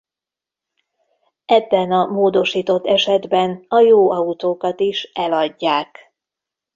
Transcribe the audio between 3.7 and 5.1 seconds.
jó autókat is